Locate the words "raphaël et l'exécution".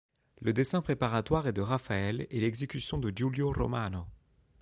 1.61-2.97